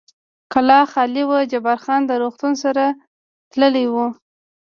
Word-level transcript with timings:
کلا 0.53 0.79
خالي 0.91 1.23
وه، 1.29 1.39
جبار 1.51 1.77
خان 1.85 2.01
د 2.05 2.11
روغتون 2.21 2.53
سره 2.63 2.83
تللی 3.51 3.85
و. 3.93 3.95